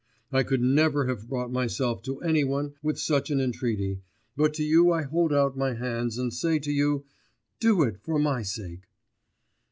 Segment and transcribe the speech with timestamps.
[0.31, 4.01] I could never have brought myself to any one with such an entreaty,
[4.35, 7.05] but to you I hold out my hands and say to you,
[7.59, 8.85] do it for my sake.